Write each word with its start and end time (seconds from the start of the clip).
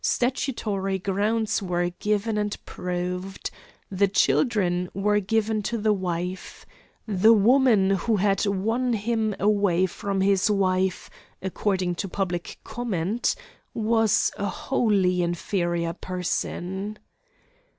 Statutory 0.03 0.97
grounds 0.97 1.61
were 1.61 1.91
given 1.99 2.35
and 2.35 2.57
proved. 2.65 3.51
The 3.91 4.07
children 4.07 4.89
were 4.95 5.19
given 5.19 5.61
to 5.69 5.77
the 5.77 5.93
wife. 5.93 6.65
The 7.05 7.33
woman 7.33 7.91
who 7.91 8.15
had 8.15 8.43
won 8.47 8.93
him 8.93 9.35
away 9.39 9.85
from 9.85 10.21
his 10.21 10.49
wife, 10.49 11.11
according 11.39 11.93
to 12.01 12.07
public 12.09 12.57
comment, 12.63 13.35
was 13.75 14.31
a 14.37 14.47
wholly 14.47 15.21
inferior 15.21 15.93
person. 15.93 16.97